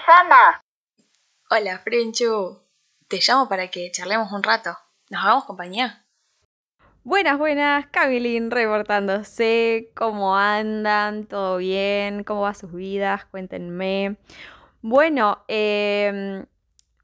Susana. 0.00 0.62
Hola, 1.50 1.78
Frenchu. 1.78 2.58
Te 3.08 3.18
llamo 3.26 3.48
para 3.48 3.68
que 3.68 3.90
charlemos 3.90 4.32
un 4.32 4.42
rato. 4.42 4.76
¿Nos 5.10 5.22
hagamos 5.22 5.44
compañía? 5.44 6.04
Buenas, 7.02 7.38
buenas, 7.38 7.86
Camilín 7.88 8.50
reportándose. 8.50 9.90
¿Cómo 9.94 10.36
andan? 10.36 11.26
¿Todo 11.26 11.58
bien? 11.58 12.24
¿Cómo 12.24 12.42
va 12.42 12.54
sus 12.54 12.72
vidas? 12.72 13.24
Cuéntenme. 13.26 14.16
Bueno, 14.80 15.44
em, 15.48 16.46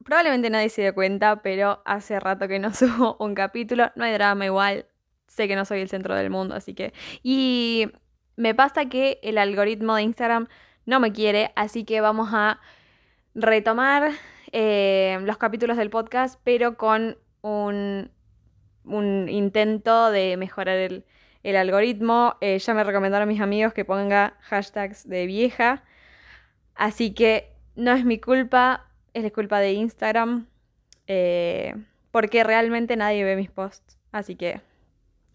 probablemente 0.05 0.49
nadie 0.49 0.69
se 0.69 0.83
dio 0.83 0.95
cuenta, 0.95 1.43
pero 1.43 1.83
hace 1.85 2.19
rato 2.21 2.49
que 2.49 2.59
no 2.59 2.73
subo 2.75 3.17
un 3.19 3.35
capítulo. 3.35 3.91
No 3.95 4.05
hay 4.05 4.13
drama 4.13 4.47
igual. 4.47 4.87
Sé 5.27 5.49
que 5.49 5.57
no 5.57 5.65
soy 5.65 5.81
el 5.81 5.89
centro 5.89 6.15
del 6.15 6.31
mundo, 6.31 6.55
así 6.55 6.75
que... 6.75 6.95
Y 7.23 7.91
me 8.37 8.55
pasa 8.55 8.87
que 8.87 9.19
el 9.23 9.39
algoritmo 9.39 9.97
de 9.97 10.03
Instagram 10.03 10.49
no 10.87 11.01
me 11.01 11.13
quiere, 11.13 11.53
así 11.57 11.85
que 11.85 12.01
vamos 12.01 12.31
a 12.33 12.61
retomar 13.37 14.13
eh, 14.53 15.19
los 15.23 15.37
capítulos 15.37 15.77
del 15.77 15.91
podcast, 15.91 16.41
pero 16.43 16.77
con 16.77 17.19
un, 17.43 18.11
intento 19.29 20.11
de 20.11 20.37
mejorar 20.37 20.79
el, 20.79 21.05
el 21.43 21.57
algoritmo. 21.57 22.37
Eh, 22.41 22.59
ya 22.59 22.75
me 22.75 22.83
recomendaron 22.83 23.29
mis 23.29 23.41
amigos 23.41 23.75
que 23.75 23.85
ponga 23.85 24.35
hashtags 24.41 25.09
de 25.09 25.27
vieja, 25.27 25.85
así 26.75 27.13
que 27.13 27.53
no 27.77 27.93
es 27.93 28.05
mi 28.05 28.19
culpa, 28.19 28.87
es 29.13 29.23
la 29.23 29.31
culpa 29.31 29.61
de 29.61 29.73
Instagram, 29.73 30.47
eh, 31.07 31.75
porque 32.11 32.43
realmente 32.43 32.97
nadie 32.97 33.23
ve 33.25 33.37
mis 33.37 33.51
posts, 33.51 33.99
así 34.13 34.35
que 34.35 34.61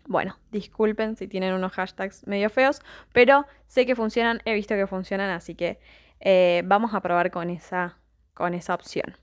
bueno, 0.07 0.37
disculpen 0.51 1.15
si 1.15 1.27
tienen 1.27 1.53
unos 1.53 1.71
hashtags 1.73 2.25
medio 2.25 2.49
feos, 2.49 2.81
pero 3.13 3.45
sé 3.67 3.85
que 3.85 3.95
funcionan, 3.95 4.41
he 4.45 4.55
visto 4.55 4.75
que 4.75 4.87
funcionan, 4.87 5.29
así 5.29 5.53
que 5.53 5.79
eh, 6.21 6.63
vamos 6.65 6.93
a 6.93 7.01
probar 7.01 7.31
con 7.31 7.49
esa, 7.49 7.97
con 8.33 8.53
esa 8.53 8.73
opción. 8.73 9.17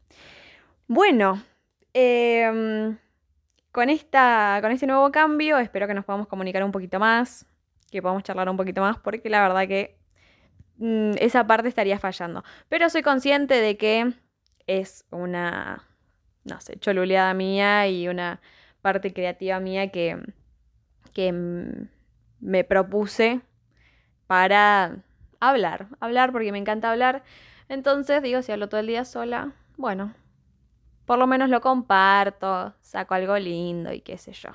Bueno, 0.86 1.42
em, 1.94 2.98
con, 3.72 3.91
esta, 3.91 4.58
con 4.60 4.72
este 4.72 4.86
nuevo 4.86 5.10
cambio 5.10 5.58
espero 5.58 5.86
que 5.86 5.94
nos 5.94 6.04
podamos 6.04 6.28
comunicar 6.28 6.62
un 6.64 6.72
poquito 6.72 6.98
más, 6.98 7.46
que 7.91 8.02
podamos 8.02 8.22
charlar 8.22 8.48
un 8.48 8.56
poquito 8.56 8.80
más, 8.82 8.98
porque 8.98 9.30
la 9.30 9.41
verdad 9.41 9.66
que 9.66 9.98
mm, 10.76 11.12
esa 11.19 11.46
parte 11.46 11.69
estaría 11.69 11.98
fallando. 11.98 12.44
Pero 12.69 12.91
soy 12.91 13.02
consciente 13.02 13.54
de 13.54 13.76
que 13.76 14.12
es 14.66 15.06
una, 15.10 15.84
no 16.44 16.60
sé, 16.60 16.78
choluleada 16.78 17.32
mía 17.34 17.88
y 17.88 18.08
una 18.08 18.41
parte 18.82 19.12
creativa 19.12 19.60
mía 19.60 19.91
que 19.91 20.19
que 21.19 21.32
me 22.41 22.62
propuse 22.62 23.41
para 24.28 24.98
hablar, 25.41 25.89
hablar 26.00 26.33
porque 26.33 26.53
me 26.53 26.58
encanta 26.58 26.91
hablar. 26.91 27.22
Entonces 27.69 28.22
digo, 28.22 28.42
si 28.42 28.53
hablo 28.53 28.69
todo 28.69 28.81
el 28.81 28.86
día 28.86 29.05
sola, 29.05 29.53
bueno, 29.77 30.14
por 31.05 31.19
lo 31.19 31.27
menos 31.27 31.48
lo 31.50 31.61
comparto, 31.61 32.75
saco 32.81 33.14
algo 33.14 33.39
lindo 33.39 33.92
y 33.92 34.00
qué 34.00 34.19
sé 34.19 34.33
yo. 34.33 34.50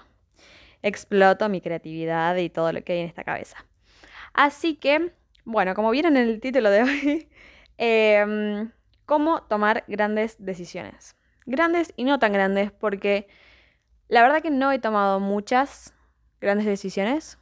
Exploto 0.81 1.49
mi 1.49 1.61
creatividad 1.61 2.35
y 2.35 2.49
todo 2.49 2.71
lo 2.71 2.83
que 2.83 2.93
hay 2.93 2.99
en 2.99 3.07
esta 3.07 3.23
cabeza. 3.23 3.65
Así 4.33 4.75
que, 4.75 5.13
bueno, 5.45 5.75
como 5.75 5.91
vieron 5.91 6.17
en 6.17 6.27
el 6.27 6.39
título 6.39 6.69
de 6.69 6.83
hoy, 6.83 7.29
em, 7.77 8.71
cómo 9.05 9.43
tomar 9.43 9.83
grandes 9.87 10.35
decisiones. 10.39 11.15
Grandes 11.45 11.93
y 11.95 12.03
no 12.03 12.19
tan 12.19 12.33
grandes 12.33 12.71
porque 12.71 13.27
la 14.07 14.21
verdad 14.21 14.41
que 14.41 14.51
no 14.51 14.71
he 14.71 14.79
tomado 14.79 15.19
muchas 15.19 15.93
grandes 16.39 16.65
decisiones. 16.65 17.37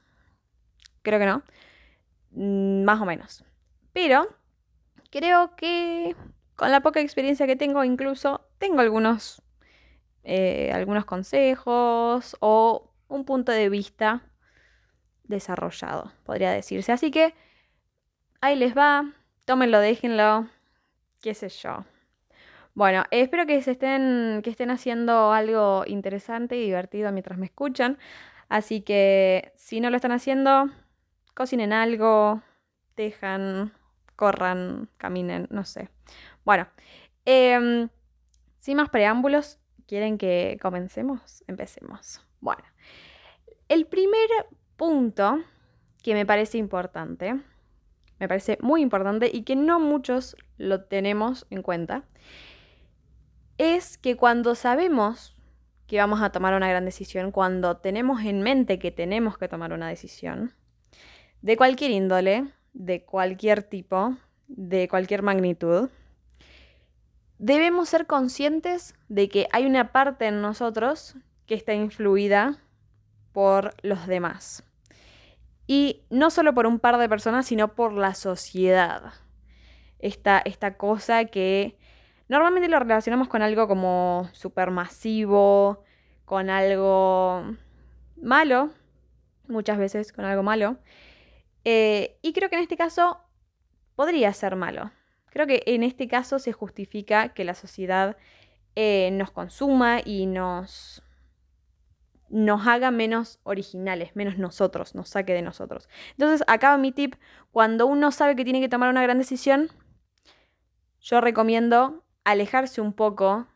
Creo 1.01 1.19
que 1.19 1.25
no. 1.25 1.43
Mm, 2.31 2.83
más 2.83 3.01
o 3.01 3.05
menos. 3.05 3.43
Pero 3.93 4.27
creo 5.11 5.55
que 5.55 6.15
con 6.55 6.71
la 6.71 6.81
poca 6.81 6.99
experiencia 7.01 7.47
que 7.47 7.55
tengo, 7.55 7.83
incluso 7.83 8.41
tengo 8.57 8.81
algunos, 8.81 9.41
eh, 10.23 10.71
algunos 10.73 11.05
consejos 11.05 12.37
o 12.39 12.93
un 13.07 13.25
punto 13.25 13.51
de 13.51 13.69
vista 13.69 14.23
desarrollado, 15.23 16.11
podría 16.25 16.51
decirse. 16.51 16.91
Así 16.91 17.11
que 17.11 17.33
ahí 18.41 18.55
les 18.55 18.77
va, 18.77 19.11
tómenlo, 19.45 19.79
déjenlo, 19.79 20.47
qué 21.21 21.33
sé 21.33 21.49
yo. 21.49 21.85
Bueno, 22.73 23.03
espero 23.11 23.45
que 23.45 23.61
se 23.61 23.71
estén, 23.71 24.41
que 24.43 24.49
estén 24.49 24.71
haciendo 24.71 25.33
algo 25.33 25.83
interesante 25.87 26.55
y 26.55 26.63
divertido 26.63 27.11
mientras 27.11 27.37
me 27.37 27.45
escuchan. 27.47 27.97
Así 28.49 28.81
que 28.81 29.51
si 29.55 29.81
no 29.81 29.89
lo 29.89 29.97
están 29.97 30.11
haciendo, 30.11 30.69
cocinen 31.33 31.73
algo, 31.73 32.41
dejan, 32.95 33.73
corran, 34.15 34.89
caminen, 34.97 35.47
no 35.49 35.65
sé. 35.65 35.89
Bueno, 36.43 36.67
em, 37.25 37.89
sin 38.59 38.77
más 38.77 38.89
preámbulos, 38.89 39.59
¿quieren 39.87 40.17
que 40.17 40.57
comencemos? 40.61 41.43
Empecemos. 41.47 42.21
Bueno, 42.39 42.63
el 43.67 43.87
primer 43.87 44.27
punto 44.77 45.39
que 46.03 46.13
me 46.13 46.25
parece 46.25 46.57
importante, 46.57 47.39
me 48.19 48.27
parece 48.27 48.57
muy 48.61 48.81
importante 48.81 49.29
y 49.31 49.43
que 49.43 49.55
no 49.55 49.79
muchos 49.79 50.35
lo 50.57 50.83
tenemos 50.83 51.47
en 51.49 51.61
cuenta, 51.61 52.03
es 53.57 53.97
que 53.97 54.17
cuando 54.17 54.55
sabemos 54.55 55.35
que 55.87 55.97
vamos 55.97 56.21
a 56.21 56.31
tomar 56.31 56.53
una 56.53 56.69
gran 56.69 56.85
decisión, 56.85 57.31
cuando 57.31 57.77
tenemos 57.77 58.21
en 58.21 58.41
mente 58.41 58.79
que 58.79 58.91
tenemos 58.91 59.37
que 59.37 59.47
tomar 59.47 59.73
una 59.73 59.89
decisión, 59.89 60.53
de 61.41 61.57
cualquier 61.57 61.91
índole, 61.91 62.47
de 62.73 63.03
cualquier 63.03 63.63
tipo, 63.63 64.15
de 64.47 64.87
cualquier 64.87 65.21
magnitud, 65.21 65.89
debemos 67.37 67.89
ser 67.89 68.05
conscientes 68.05 68.95
de 69.09 69.29
que 69.29 69.47
hay 69.51 69.65
una 69.65 69.91
parte 69.91 70.27
en 70.27 70.41
nosotros 70.41 71.15
que 71.45 71.55
está 71.55 71.73
influida 71.73 72.57
por 73.31 73.73
los 73.81 74.07
demás. 74.07 74.63
Y 75.67 76.03
no 76.09 76.29
solo 76.29 76.53
por 76.53 76.67
un 76.67 76.79
par 76.79 76.97
de 76.97 77.09
personas, 77.09 77.45
sino 77.45 77.75
por 77.75 77.93
la 77.93 78.13
sociedad. 78.13 79.13
Esta, 79.99 80.39
esta 80.39 80.77
cosa 80.77 81.25
que 81.25 81.77
Normalmente 82.31 82.69
lo 82.69 82.79
relacionamos 82.79 83.27
con 83.27 83.41
algo 83.41 83.67
como 83.67 84.29
supermasivo, 84.31 85.83
con 86.23 86.49
algo 86.49 87.43
malo, 88.15 88.69
muchas 89.49 89.77
veces 89.77 90.13
con 90.13 90.23
algo 90.23 90.41
malo. 90.41 90.77
Eh, 91.63 92.17
y 92.21 92.33
creo 92.33 92.49
que 92.49 92.55
en 92.55 92.63
este 92.63 92.77
caso 92.77 93.19
podría 93.95 94.33
ser 94.33 94.55
malo. 94.55 94.91
Creo 95.31 95.47
que 95.47 95.63
en 95.65 95.83
este 95.83 96.07
caso 96.07 96.39
se 96.39 96.51
justifica 96.51 97.29
que 97.29 97.43
la 97.43 97.53
sociedad 97.53 98.17
eh, 98.75 99.09
nos 99.11 99.31
consuma 99.31 100.01
y 100.03 100.25
nos, 100.25 101.03
nos 102.29 102.67
haga 102.67 102.91
menos 102.91 103.39
originales, 103.43 104.15
menos 104.15 104.37
nosotros, 104.37 104.95
nos 104.95 105.09
saque 105.09 105.33
de 105.33 105.41
nosotros. 105.41 105.89
Entonces, 106.11 106.43
acaba 106.47 106.77
mi 106.77 106.91
tip. 106.91 107.15
Cuando 107.51 107.85
uno 107.85 108.11
sabe 108.11 108.35
que 108.35 108.43
tiene 108.43 108.59
que 108.59 108.69
tomar 108.69 108.89
una 108.89 109.03
gran 109.03 109.17
decisión, 109.17 109.69
yo 110.99 111.21
recomiendo 111.21 112.03
alejarse 112.23 112.81
un 112.81 112.93
poco 112.93 113.47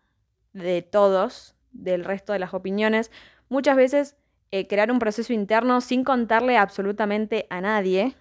de 0.54 0.82
todos, 0.82 1.56
del 1.72 2.06
resto 2.06 2.34
de 2.34 2.40
las 2.40 2.54
opiniones. 2.54 3.12
Muchas 3.50 3.76
veces 3.76 4.18
eh, 4.52 4.68
crear 4.68 4.92
un 4.92 5.00
proceso 5.00 5.34
interno 5.34 5.82
sin 5.82 6.04
contarle 6.04 6.58
absolutamente 6.58 7.48
a 7.50 7.62
nadie 7.62 8.16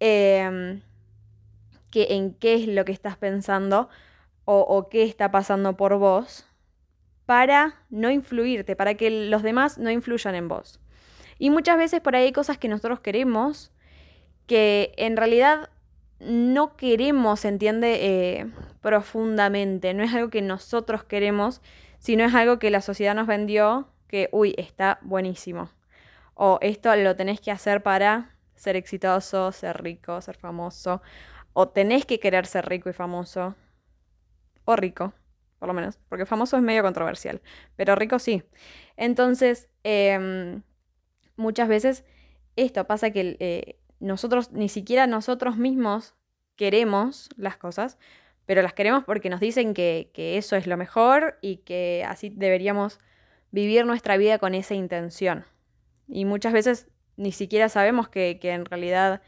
em, 0.00 0.82
que 1.90 2.08
en 2.10 2.34
qué 2.34 2.54
es 2.54 2.66
lo 2.66 2.84
que 2.84 2.92
estás 2.92 3.16
pensando 3.16 3.88
o, 4.46 4.88
qué 4.90 5.04
está 5.04 5.30
pasando 5.30 5.76
por 5.76 5.96
vos 5.96 6.44
para 7.24 7.76
no 7.88 8.10
influirte, 8.10 8.76
para 8.76 8.94
que 8.94 9.28
los 9.28 9.42
demás 9.42 9.78
no 9.78 9.90
influyan 9.90 10.34
en 10.34 10.48
vos. 10.48 10.80
Y 11.38 11.48
muchas 11.48 11.78
veces 11.78 12.00
por 12.00 12.14
ahí 12.14 12.24
hay 12.24 12.32
cosas 12.32 12.58
que 12.58 12.68
nosotros 12.68 13.00
queremos 13.00 13.72
que 14.46 14.92
en 14.98 15.16
realidad 15.16 15.70
no 16.20 16.76
queremos, 16.76 17.44
entiende, 17.44 17.98
eh, 18.00 18.46
profundamente. 18.80 19.94
No 19.94 20.02
es 20.02 20.12
algo 20.14 20.30
que 20.30 20.42
nosotros 20.42 21.04
queremos, 21.04 21.60
sino 21.98 22.24
es 22.24 22.34
algo 22.34 22.58
que 22.58 22.70
la 22.70 22.80
sociedad 22.80 23.14
nos 23.14 23.26
vendió 23.26 23.88
que, 24.14 24.28
uy, 24.30 24.54
está 24.56 25.00
buenísimo. 25.02 25.70
O 26.34 26.60
esto 26.62 26.94
lo 26.94 27.16
tenés 27.16 27.40
que 27.40 27.50
hacer 27.50 27.82
para 27.82 28.36
ser 28.54 28.76
exitoso, 28.76 29.50
ser 29.50 29.82
rico, 29.82 30.20
ser 30.20 30.36
famoso. 30.36 31.02
O 31.52 31.68
tenés 31.68 32.06
que 32.06 32.20
querer 32.20 32.46
ser 32.46 32.64
rico 32.68 32.88
y 32.88 32.92
famoso. 32.92 33.56
O 34.66 34.76
rico, 34.76 35.12
por 35.58 35.66
lo 35.66 35.74
menos. 35.74 35.98
Porque 36.08 36.26
famoso 36.26 36.56
es 36.56 36.62
medio 36.62 36.84
controversial. 36.84 37.42
Pero 37.74 37.96
rico 37.96 38.20
sí. 38.20 38.44
Entonces, 38.96 39.68
em, 39.82 40.62
muchas 41.34 41.66
veces 41.66 42.04
esto 42.54 42.86
pasa 42.86 43.10
que 43.10 43.36
eh, 43.40 43.80
nosotros, 43.98 44.52
ni 44.52 44.68
siquiera 44.68 45.08
nosotros 45.08 45.56
mismos 45.56 46.14
queremos 46.54 47.30
las 47.36 47.56
cosas, 47.56 47.98
pero 48.46 48.62
las 48.62 48.74
queremos 48.74 49.02
porque 49.02 49.28
nos 49.28 49.40
dicen 49.40 49.74
que, 49.74 50.12
eso 50.14 50.54
es 50.54 50.68
lo 50.68 50.76
mejor 50.76 51.36
y 51.40 51.56
que 51.58 52.04
así 52.06 52.28
deberíamos 52.30 53.00
vivir 53.54 53.86
nuestra 53.86 54.16
vida 54.16 54.38
con 54.38 54.52
esa 54.54 54.74
intención. 54.74 55.44
Y 56.08 56.24
muchas 56.24 56.52
veces 56.52 56.88
ni 57.16 57.30
siquiera 57.30 57.68
sabemos 57.68 58.08
que, 58.08 58.38
que 58.40 58.50
en 58.50 58.64
realidad 58.64 59.22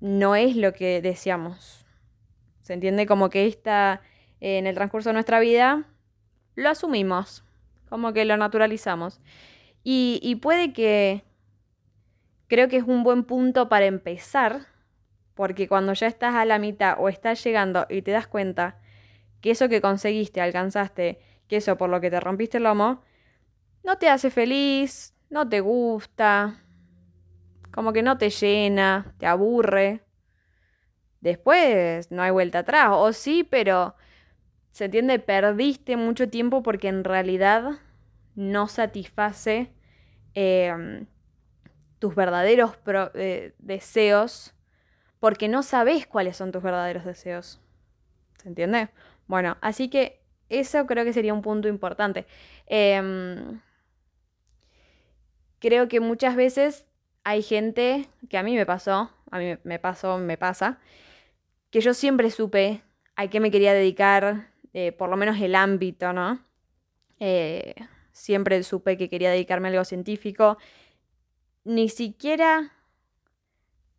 no 0.00 0.34
es 0.36 0.56
lo 0.56 0.72
que 0.72 1.02
deseamos, 1.02 1.86
¿Se 2.66 2.72
entiende? 2.72 3.06
Como 3.06 3.30
que 3.30 3.46
esta, 3.46 4.00
en 4.40 4.66
el 4.66 4.74
transcurso 4.74 5.10
de 5.10 5.12
nuestra 5.12 5.38
vida, 5.38 5.84
lo 6.56 6.68
asumimos, 6.68 7.44
como 7.88 8.12
que 8.12 8.24
lo 8.24 8.36
naturalizamos. 8.36 9.20
Y, 9.84 10.18
y 10.20 10.34
puede 10.34 10.72
que, 10.72 11.22
creo 12.48 12.66
que 12.66 12.78
es 12.78 12.82
un 12.82 13.04
buen 13.04 13.22
punto 13.22 13.68
para 13.68 13.86
empezar, 13.86 14.66
porque 15.36 15.68
cuando 15.68 15.92
ya 15.92 16.08
estás 16.08 16.34
a 16.34 16.44
la 16.44 16.58
mitad 16.58 16.96
o 16.98 17.08
estás 17.08 17.44
llegando 17.44 17.86
y 17.88 18.02
te 18.02 18.10
das 18.10 18.26
cuenta 18.26 18.80
que 19.40 19.52
eso 19.52 19.68
que 19.68 19.80
conseguiste, 19.80 20.40
alcanzaste, 20.40 21.20
que 21.46 21.58
eso 21.58 21.76
por 21.76 21.88
lo 21.88 22.00
que 22.00 22.10
te 22.10 22.18
rompiste 22.18 22.56
el 22.56 22.64
lomo, 22.64 23.00
no 23.86 23.98
te 23.98 24.10
hace 24.10 24.30
feliz, 24.30 25.14
no 25.30 25.48
te 25.48 25.60
gusta, 25.60 26.60
como 27.72 27.92
que 27.92 28.02
no 28.02 28.18
te 28.18 28.30
llena, 28.30 29.14
te 29.18 29.26
aburre. 29.26 30.02
Después 31.20 32.10
no 32.10 32.22
hay 32.22 32.32
vuelta 32.32 32.58
atrás, 32.58 32.88
o 32.90 33.12
sí, 33.12 33.44
pero 33.44 33.94
se 34.72 34.86
entiende, 34.86 35.20
perdiste 35.20 35.96
mucho 35.96 36.28
tiempo 36.28 36.64
porque 36.64 36.88
en 36.88 37.04
realidad 37.04 37.78
no 38.34 38.66
satisface 38.66 39.72
em, 40.34 41.06
tus 42.00 42.14
verdaderos 42.16 42.76
eh, 43.14 43.54
deseos 43.58 44.52
porque 45.20 45.46
no 45.48 45.62
sabes 45.62 46.08
cuáles 46.08 46.36
son 46.36 46.50
tus 46.50 46.62
verdaderos 46.62 47.04
deseos. 47.04 47.60
¿Se 48.42 48.48
entiende? 48.48 48.88
Bueno, 49.28 49.56
así 49.60 49.88
que 49.88 50.20
eso 50.48 50.86
creo 50.86 51.04
que 51.04 51.12
sería 51.12 51.34
un 51.34 51.42
punto 51.42 51.68
importante. 51.68 52.26
Em, 52.66 53.60
creo 55.58 55.88
que 55.88 56.00
muchas 56.00 56.36
veces 56.36 56.86
hay 57.24 57.42
gente, 57.42 58.08
que 58.28 58.38
a 58.38 58.42
mí 58.42 58.54
me 58.54 58.66
pasó, 58.66 59.10
a 59.30 59.38
mí 59.38 59.56
me 59.64 59.78
pasó, 59.78 60.18
me 60.18 60.38
pasa, 60.38 60.78
que 61.70 61.80
yo 61.80 61.94
siempre 61.94 62.30
supe 62.30 62.82
a 63.16 63.28
qué 63.28 63.40
me 63.40 63.50
quería 63.50 63.74
dedicar, 63.74 64.50
eh, 64.74 64.92
por 64.92 65.08
lo 65.08 65.16
menos 65.16 65.40
el 65.40 65.54
ámbito, 65.54 66.12
¿no? 66.12 66.44
Eh, 67.18 67.74
siempre 68.12 68.62
supe 68.62 68.96
que 68.96 69.08
quería 69.08 69.30
dedicarme 69.30 69.68
a 69.68 69.70
algo 69.72 69.84
científico. 69.84 70.58
Ni 71.64 71.88
siquiera, 71.88 72.72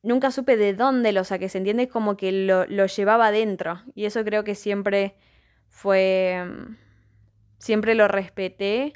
nunca 0.04 0.32
supe 0.32 0.56
de 0.56 0.74
dónde 0.74 1.12
lo 1.12 1.24
saqué, 1.24 1.50
se 1.50 1.58
entiende 1.58 1.90
como 1.90 2.16
que 2.16 2.32
lo, 2.32 2.66
lo 2.68 2.86
llevaba 2.86 3.32
dentro. 3.32 3.82
Y 3.96 4.06
eso 4.06 4.24
creo 4.24 4.44
que 4.44 4.56
siempre 4.56 5.16
fue, 5.68 6.46
siempre 7.58 7.96
lo 7.96 8.08
respeté 8.08 8.94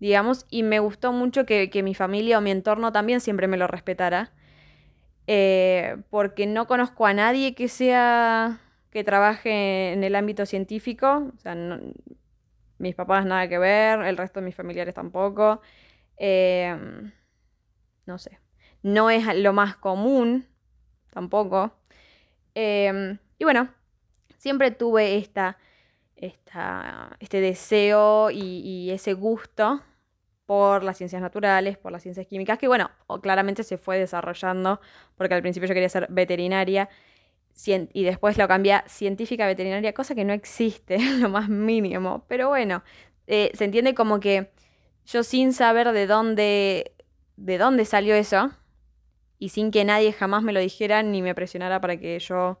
digamos, 0.00 0.46
y 0.50 0.62
me 0.62 0.80
gustó 0.80 1.12
mucho 1.12 1.46
que, 1.46 1.70
mi 1.84 1.94
familia 1.94 2.38
o 2.38 2.40
mi 2.40 2.50
entorno 2.50 2.90
también 2.92 3.20
siempre 3.20 3.46
me 3.46 3.56
lo 3.56 3.66
respetara, 3.66 4.32
eh, 5.26 5.98
porque 6.10 6.46
no 6.46 6.66
conozco 6.66 7.06
a 7.06 7.14
nadie 7.14 7.54
que 7.54 7.68
sea, 7.68 8.60
que 8.90 9.04
trabaje 9.04 9.92
en 9.92 10.02
el 10.02 10.16
ámbito 10.16 10.46
científico, 10.46 11.30
o 11.36 11.38
sea, 11.40 11.56
mis 12.78 12.94
papás 12.94 13.26
nada 13.26 13.48
que 13.48 13.58
ver, 13.58 14.00
el 14.00 14.16
resto 14.16 14.40
de 14.40 14.46
mis 14.46 14.54
familiares 14.54 14.94
tampoco, 14.94 15.60
em, 16.16 17.12
no 18.06 18.18
sé, 18.18 18.40
no 18.82 19.10
es 19.10 19.24
lo 19.36 19.52
más 19.52 19.76
común 19.76 20.46
tampoco, 21.12 21.72
em, 22.54 23.18
y 23.38 23.44
bueno, 23.44 23.68
siempre 24.38 24.70
tuve 24.70 25.18
esta, 25.18 25.58
esta, 26.16 27.16
este 27.20 27.40
deseo 27.40 28.30
y, 28.30 28.90
ese 28.90 29.12
gusto 29.14 29.82
por 30.50 30.82
las 30.82 30.98
ciencias 30.98 31.22
naturales, 31.22 31.78
por 31.78 31.92
las 31.92 32.02
ciencias 32.02 32.26
químicas, 32.26 32.58
que 32.58 32.66
bueno, 32.66 32.90
claramente 33.22 33.62
se 33.62 33.78
fue 33.78 34.00
desarrollando, 34.00 34.80
porque 35.14 35.34
al 35.34 35.42
principio 35.42 35.68
yo 35.68 35.74
quería 35.74 35.88
ser 35.88 36.08
veterinaria 36.10 36.88
y 37.92 38.02
después 38.02 38.36
lo 38.36 38.48
cambié 38.48 38.72
a 38.72 38.84
científica 38.88 39.46
veterinaria, 39.46 39.92
cosa 39.92 40.16
que 40.16 40.24
no 40.24 40.32
existe, 40.32 40.98
lo 41.20 41.28
más 41.28 41.48
mínimo. 41.48 42.24
Pero 42.26 42.48
bueno, 42.48 42.82
eh, 43.28 43.52
se 43.54 43.64
entiende 43.64 43.94
como 43.94 44.18
que 44.18 44.50
yo 45.06 45.22
sin 45.22 45.52
saber 45.52 45.92
de 45.92 46.08
dónde, 46.08 46.96
de 47.36 47.56
dónde 47.56 47.84
salió 47.84 48.16
eso, 48.16 48.50
y 49.38 49.50
sin 49.50 49.70
que 49.70 49.84
nadie 49.84 50.12
jamás 50.12 50.42
me 50.42 50.52
lo 50.52 50.58
dijera 50.58 51.04
ni 51.04 51.22
me 51.22 51.36
presionara 51.36 51.80
para 51.80 51.96
que 51.96 52.18
yo 52.18 52.58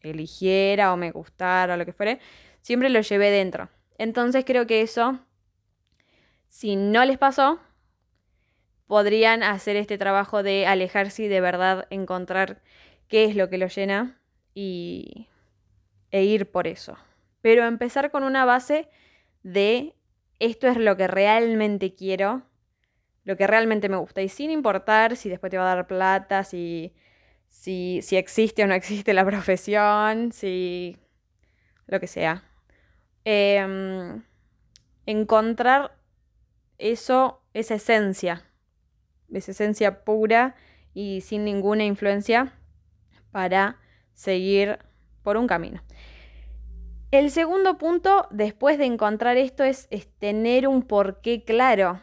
eligiera 0.00 0.90
o 0.90 0.96
me 0.96 1.10
gustara 1.10 1.74
o 1.74 1.76
lo 1.76 1.84
que 1.84 1.92
fuere, 1.92 2.18
siempre 2.62 2.88
lo 2.88 3.02
llevé 3.02 3.30
dentro. 3.30 3.68
Entonces 3.98 4.46
creo 4.46 4.66
que 4.66 4.80
eso 4.80 5.20
si 6.54 6.76
no 6.76 7.04
les 7.04 7.18
pasó, 7.18 7.58
podrían 8.86 9.42
hacer 9.42 9.74
este 9.74 9.98
trabajo 9.98 10.44
de 10.44 10.68
alejarse 10.68 11.24
y 11.24 11.28
de 11.28 11.40
verdad 11.40 11.88
encontrar 11.90 12.62
qué 13.08 13.24
es 13.24 13.34
lo 13.34 13.50
que 13.50 13.58
los 13.58 13.74
llena 13.74 14.20
y, 14.54 15.26
e 16.12 16.22
ir 16.22 16.52
por 16.52 16.68
eso. 16.68 16.96
Pero 17.40 17.64
empezar 17.64 18.12
con 18.12 18.22
una 18.22 18.44
base 18.44 18.88
de 19.42 19.96
esto 20.38 20.68
es 20.68 20.76
lo 20.76 20.96
que 20.96 21.08
realmente 21.08 21.96
quiero, 21.96 22.44
lo 23.24 23.36
que 23.36 23.48
realmente 23.48 23.88
me 23.88 23.96
gusta 23.96 24.22
y 24.22 24.28
sin 24.28 24.52
importar 24.52 25.16
si 25.16 25.28
después 25.28 25.50
te 25.50 25.58
va 25.58 25.72
a 25.72 25.74
dar 25.74 25.88
plata, 25.88 26.44
si, 26.44 26.94
si, 27.48 27.98
si 28.00 28.16
existe 28.16 28.62
o 28.62 28.68
no 28.68 28.74
existe 28.74 29.12
la 29.12 29.24
profesión, 29.26 30.30
si 30.30 30.98
lo 31.88 31.98
que 31.98 32.06
sea. 32.06 32.44
Em, 33.24 34.22
encontrar 35.04 36.03
eso, 36.84 37.40
esa 37.54 37.76
esencia, 37.76 38.44
esa 39.32 39.52
esencia 39.52 40.04
pura 40.04 40.54
y 40.92 41.22
sin 41.22 41.44
ninguna 41.44 41.84
influencia 41.84 42.52
para 43.30 43.80
seguir 44.12 44.78
por 45.22 45.38
un 45.38 45.46
camino. 45.46 45.82
El 47.10 47.30
segundo 47.30 47.78
punto, 47.78 48.28
después 48.30 48.76
de 48.76 48.84
encontrar 48.84 49.38
esto, 49.38 49.64
es, 49.64 49.88
tener 50.18 50.68
un 50.68 50.82
porqué 50.82 51.42
claro. 51.42 52.00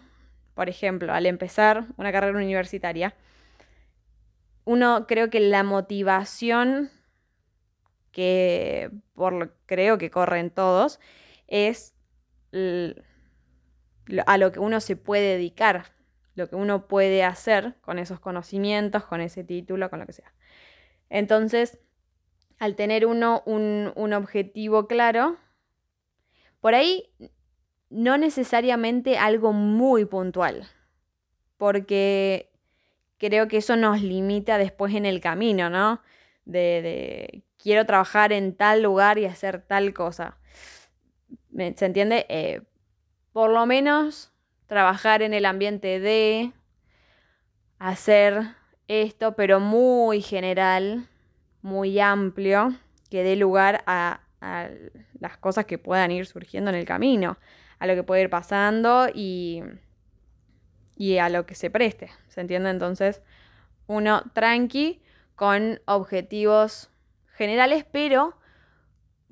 Por 0.56 0.68
ejemplo, 0.68 1.14
al 1.14 1.28
empezar 1.28 1.86
una 1.98 2.12
carrera 2.12 2.38
universitaria, 2.38 3.16
uno 4.66 5.06
creo 5.08 5.30
que 5.30 5.42
la 5.42 5.64
motivación 5.64 6.90
que 8.12 8.90
por, 9.14 9.56
creo 9.68 10.00
que 10.00 10.10
corren 10.10 10.50
todos 10.50 11.00
es 11.48 11.94
a 14.26 14.38
lo 14.38 14.52
que 14.52 14.60
uno 14.60 14.80
se 14.80 14.96
puede 14.96 15.34
dedicar, 15.34 15.94
lo 16.36 16.48
que 16.48 16.56
uno 16.56 16.88
puede 16.88 17.24
hacer 17.24 17.76
con 17.82 18.00
esos 18.00 18.20
conocimientos, 18.20 19.04
con 19.06 19.22
ese 19.22 19.44
título, 19.44 19.90
con 19.90 20.00
lo 20.00 20.06
que 20.06 20.14
sea. 20.14 20.34
Entonces, 21.10 21.80
al 22.60 22.76
tener 22.76 23.06
uno 23.06 23.44
un, 23.46 23.92
un 23.96 24.14
objetivo 24.14 24.88
claro, 24.88 25.38
por 26.60 26.76
ahí 26.76 27.10
no 27.90 28.18
necesariamente 28.18 29.18
algo 29.18 29.52
muy 29.52 30.06
puntual, 30.06 30.68
porque 31.58 32.52
creo 33.18 33.48
que 33.48 33.58
eso 33.58 33.76
nos 33.76 34.02
limita 34.02 34.58
después 34.58 34.96
en 34.96 35.06
el 35.06 35.22
camino, 35.22 35.70
¿no? 35.70 36.02
De, 36.46 36.82
de 36.82 37.44
quiero 37.58 37.86
trabajar 37.86 38.32
en 38.32 38.56
tal 38.56 38.82
lugar 38.82 39.18
y 39.18 39.26
hacer 39.26 39.62
tal 39.62 39.94
cosa. 39.94 40.38
¿Se 41.56 41.86
entiende? 41.86 42.26
Eh, 42.30 42.62
por 43.34 43.50
lo 43.50 43.66
menos 43.66 44.32
trabajar 44.68 45.22
en 45.22 45.34
el 45.34 45.46
ambiente 45.46 46.00
de 46.00 46.54
hacer 47.80 48.56
esto, 48.88 49.36
pero 49.36 49.60
muy 49.60 50.22
general, 50.22 51.08
muy 51.62 52.00
amplio, 52.00 52.74
que 53.10 53.24
dé 53.24 53.36
lugar 53.36 53.84
a, 53.88 54.22
las 55.20 55.38
cosas 55.38 55.66
que 55.66 55.78
puedan 55.78 56.10
ir 56.10 56.26
surgiendo 56.26 56.72
en 56.72 56.76
el 56.78 56.86
camino, 56.86 57.38
a 57.78 57.86
lo 57.86 57.94
que 57.94 58.02
puede 58.02 58.24
ir 58.24 58.30
pasando 58.30 59.08
y, 59.14 59.62
y 60.96 61.20
a 61.20 61.30
lo 61.30 61.46
que 61.46 61.54
se 61.54 61.70
preste. 61.70 62.10
¿Se 62.28 62.42
entiende? 62.42 62.72
Entonces, 62.72 63.22
uno 63.86 64.24
tranqui 64.34 65.00
con 65.36 65.80
objetivos 65.86 66.90
generales, 67.36 67.86
pero 67.92 68.36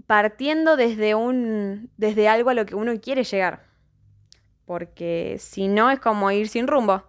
partiendo 0.06 0.76
desde 0.78 1.16
un 1.16 1.90
desde 1.98 2.28
algo 2.28 2.52
a 2.52 2.54
lo 2.54 2.68
que 2.68 2.76
uno 2.76 2.94
quiere 3.02 3.24
llegar 3.24 3.69
porque 4.70 5.38
si 5.40 5.68
no 5.68 5.90
es 5.90 6.00
como 6.00 6.30
ir 6.30 6.48
sin 6.48 6.68
rumbo. 6.68 7.02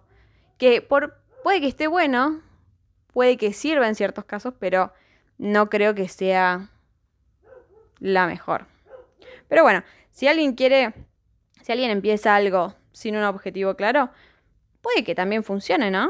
Que 0.57 0.81
por, 0.81 1.21
puede 1.43 1.61
que 1.61 1.67
esté 1.67 1.85
bueno, 1.85 2.41
puede 3.13 3.37
que 3.37 3.53
sirva 3.53 3.87
en 3.87 3.93
ciertos 3.93 4.25
casos, 4.25 4.55
pero 4.57 4.91
no 5.37 5.69
creo 5.69 5.93
que 5.93 6.07
sea 6.07 6.71
la 7.99 8.25
mejor. 8.25 8.65
Pero 9.47 9.61
bueno, 9.61 9.83
si 10.09 10.27
alguien 10.27 10.55
quiere, 10.55 10.95
si 11.61 11.71
alguien 11.71 11.91
empieza 11.91 12.35
algo 12.35 12.73
sin 12.93 13.15
un 13.15 13.25
objetivo 13.25 13.75
claro, 13.75 14.09
puede 14.81 15.03
que 15.03 15.13
también 15.13 15.43
funcione, 15.43 15.91
¿no? 15.91 16.09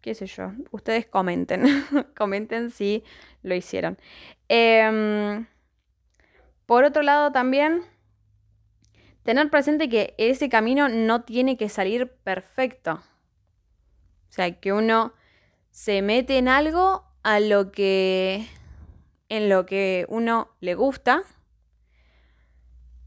qué 0.00 0.14
sé 0.14 0.26
yo, 0.26 0.52
ustedes 0.70 1.04
comenten, 1.06 1.64
comenten 2.16 2.70
si 2.70 3.02
lo 3.42 3.56
hicieron. 3.56 3.98
Em, 4.48 5.46
por 6.64 6.84
otro 6.84 7.02
lado 7.02 7.32
también 7.32 7.82
tener 9.28 9.50
presente 9.50 9.90
que 9.90 10.14
ese 10.16 10.48
camino 10.48 10.88
no 10.88 11.20
tiene 11.20 11.58
que 11.58 11.68
salir 11.68 12.08
perfecto. 12.24 12.92
O 12.92 14.32
sea, 14.32 14.58
que 14.58 14.72
uno 14.72 15.12
se 15.70 16.00
mete 16.00 16.38
en 16.38 16.48
algo 16.48 17.04
a 17.22 17.38
lo 17.38 17.70
que 17.70 18.46
en 19.28 19.50
lo 19.50 19.66
que 19.66 20.06
uno 20.08 20.48
le 20.60 20.74
gusta. 20.74 21.24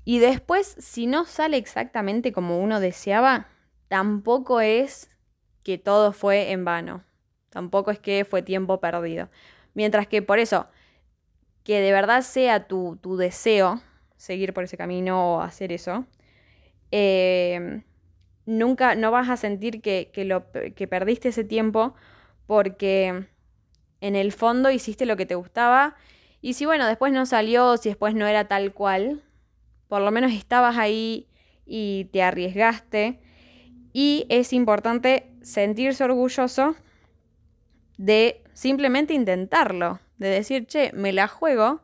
Y 0.06 0.20
después, 0.20 0.68
si 0.68 1.08
no 1.08 1.26
sale 1.26 1.58
exactamente 1.58 2.32
como 2.32 2.60
uno 2.60 2.80
deseaba, 2.80 3.48
tampoco 3.88 4.62
es 4.62 5.10
que 5.64 5.80
todo 5.80 6.14
fue 6.14 6.52
en 6.52 6.66
vano. 6.66 7.04
Tampoco 7.50 7.90
es 7.90 7.98
que 7.98 8.26
fue 8.26 8.44
tiempo 8.44 8.80
perdido. 8.80 9.32
Mientras 9.74 10.06
que 10.06 10.22
por 10.22 10.38
eso, 10.38 10.68
que 11.64 11.80
de 11.80 11.92
verdad 11.92 12.22
sea 12.22 12.68
tu, 12.68 13.00
deseo 13.18 13.82
seguir 14.22 14.54
por 14.54 14.66
ese 14.66 14.78
camino 14.78 15.38
o 15.38 15.42
hacer 15.42 15.72
eso, 15.72 16.06
eh, 16.92 17.82
nunca 18.46 18.94
no 18.94 19.10
vas 19.10 19.30
a 19.30 19.38
sentir 19.38 19.82
que, 19.82 20.12
lo, 20.26 20.46
que 20.52 20.88
perdiste 20.88 21.30
ese 21.30 21.44
tiempo 21.44 21.96
porque 22.46 23.26
en 24.00 24.16
el 24.16 24.32
fondo 24.32 24.70
hiciste 24.70 25.08
lo 25.08 25.18
que 25.18 25.26
te 25.26 25.34
gustaba 25.34 25.96
y 26.40 26.54
si 26.54 26.68
bueno, 26.68 26.86
después 26.86 27.12
no 27.12 27.26
salió, 27.26 27.78
si 27.78 27.90
después 27.90 28.14
no 28.14 28.28
era 28.28 28.48
tal 28.48 28.74
cual, 28.74 29.24
por 29.88 30.02
lo 30.02 30.12
menos 30.12 30.32
estabas 30.34 30.78
ahí 30.78 31.28
y 31.66 32.06
te 32.12 32.22
arriesgaste. 32.22 33.20
Y 33.94 34.26
es 34.30 34.54
importante 34.54 35.32
sentirse 35.42 36.04
orgulloso 36.04 36.76
de 37.98 38.44
simplemente 38.54 39.14
intentarlo, 39.14 40.00
de 40.18 40.30
decir, 40.30 40.66
che, 40.66 40.92
me 40.94 41.12
la 41.12 41.28
juego 41.28 41.82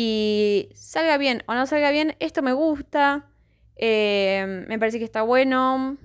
y 0.00 0.70
salga 0.76 1.18
bien 1.18 1.42
o 1.46 1.54
no 1.54 1.66
salga 1.66 1.90
bien, 1.90 2.14
esto 2.20 2.40
me 2.40 2.52
gusta, 2.52 3.26
eh, 3.74 4.64
me 4.68 4.78
parece 4.78 5.00
que 5.00 5.04
está 5.04 5.22
bueno. 5.22 5.96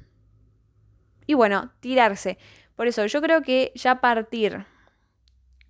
Y 1.27 1.35
bueno, 1.35 1.71
tirarse. 1.79 2.39
Por 2.75 2.87
eso 2.87 3.05
yo 3.05 3.21
creo 3.21 3.43
que 3.43 3.71
ya 3.75 4.01
partir 4.01 4.65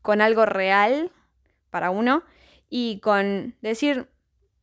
con 0.02 0.22
algo 0.22 0.46
real 0.46 1.12
para 1.70 1.90
uno 1.90 2.24
y 2.70 3.02
con 3.02 3.58
decir, 3.62 4.08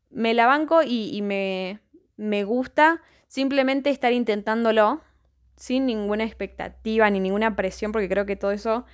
me 0.08 0.32
la 0.32 0.46
banco 0.46 0.80
y, 0.82 1.20
me, 1.20 1.80
me 2.16 2.44
gusta 2.44 3.02
simplemente 3.28 3.90
estar 3.90 4.14
intentándolo 4.14 5.02
sin 5.56 5.84
ninguna 5.84 6.24
expectativa 6.24 7.10
ni 7.10 7.20
ninguna 7.20 7.56
presión, 7.56 7.92
porque 7.92 8.08
creo 8.08 8.24
que 8.24 8.36
todo 8.36 8.52
eso 8.52 8.86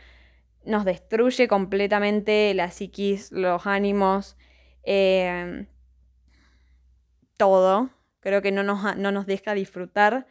nos 0.65 0.85
destruye 0.85 1.47
completamente 1.47 2.53
la 2.53 2.73
psiquis, 2.73 3.31
los 3.31 3.65
ánimos, 3.65 4.36
em, 4.87 5.67
todo. 7.37 7.91
Creo 8.21 8.41
que 8.41 8.53
no 8.53 8.63
nos, 8.63 8.97
no 8.97 9.13
nos 9.13 9.27
deja 9.27 9.53
disfrutar 9.55 10.27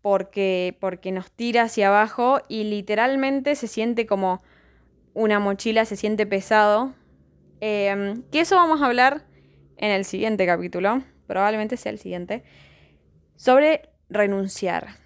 porque, 0.00 0.76
porque 0.80 1.12
nos 1.12 1.30
tira 1.30 1.64
hacia 1.64 1.88
abajo 1.88 2.40
y 2.48 2.64
literalmente 2.64 3.54
se 3.54 3.68
siente 3.68 4.06
como 4.06 4.42
una 5.12 5.38
mochila, 5.38 5.84
se 5.84 5.96
siente 5.96 6.26
pesado 6.26 6.94
Em, 7.64 8.24
que 8.32 8.40
eso 8.40 8.56
vamos 8.56 8.82
a 8.82 8.86
hablar 8.86 9.24
en 9.76 9.92
el 9.92 10.04
siguiente 10.04 10.46
capítulo, 10.46 11.04
probablemente 11.28 11.76
sea 11.76 11.92
el 11.92 12.00
siguiente, 12.00 12.42
sobre 13.36 13.88
renunciar. 14.08 14.96